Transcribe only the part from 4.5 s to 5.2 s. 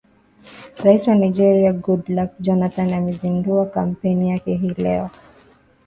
hii leo